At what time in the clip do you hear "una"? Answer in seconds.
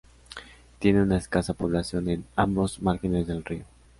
1.03-1.17